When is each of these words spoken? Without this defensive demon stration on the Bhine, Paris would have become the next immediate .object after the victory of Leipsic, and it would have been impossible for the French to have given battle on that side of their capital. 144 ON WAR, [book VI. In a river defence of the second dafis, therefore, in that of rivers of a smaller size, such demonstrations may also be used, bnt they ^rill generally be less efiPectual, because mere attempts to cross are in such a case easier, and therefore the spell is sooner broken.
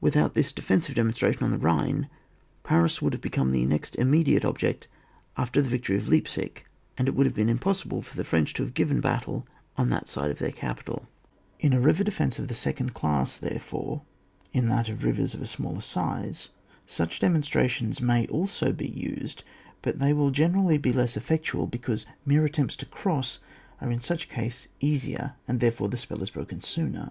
Without 0.00 0.32
this 0.32 0.50
defensive 0.50 0.94
demon 0.94 1.12
stration 1.12 1.42
on 1.42 1.50
the 1.50 1.58
Bhine, 1.58 2.08
Paris 2.64 3.02
would 3.02 3.12
have 3.12 3.20
become 3.20 3.52
the 3.52 3.66
next 3.66 3.94
immediate 3.96 4.46
.object 4.46 4.88
after 5.36 5.60
the 5.60 5.68
victory 5.68 5.98
of 5.98 6.08
Leipsic, 6.08 6.64
and 6.96 7.06
it 7.06 7.14
would 7.14 7.26
have 7.26 7.34
been 7.34 7.50
impossible 7.50 8.00
for 8.00 8.16
the 8.16 8.24
French 8.24 8.54
to 8.54 8.62
have 8.62 8.72
given 8.72 9.02
battle 9.02 9.46
on 9.76 9.90
that 9.90 10.08
side 10.08 10.30
of 10.30 10.38
their 10.38 10.52
capital. 10.52 11.06
144 11.60 11.68
ON 11.68 11.68
WAR, 11.68 11.68
[book 11.68 11.68
VI. 11.68 11.68
In 11.68 11.72
a 11.74 11.84
river 11.86 12.02
defence 12.04 12.38
of 12.38 12.48
the 12.48 12.54
second 12.54 12.94
dafis, 12.94 13.38
therefore, 13.38 14.02
in 14.54 14.68
that 14.68 14.88
of 14.88 15.04
rivers 15.04 15.34
of 15.34 15.42
a 15.42 15.46
smaller 15.46 15.82
size, 15.82 16.48
such 16.86 17.20
demonstrations 17.20 18.00
may 18.00 18.26
also 18.28 18.72
be 18.72 18.88
used, 18.88 19.44
bnt 19.82 19.98
they 19.98 20.14
^rill 20.14 20.32
generally 20.32 20.78
be 20.78 20.94
less 20.94 21.14
efiPectual, 21.14 21.70
because 21.70 22.06
mere 22.24 22.46
attempts 22.46 22.74
to 22.76 22.86
cross 22.86 23.38
are 23.82 23.92
in 23.92 24.00
such 24.00 24.24
a 24.24 24.28
case 24.28 24.66
easier, 24.80 25.34
and 25.46 25.60
therefore 25.60 25.90
the 25.90 25.98
spell 25.98 26.22
is 26.22 26.30
sooner 26.62 26.98
broken. 27.02 27.10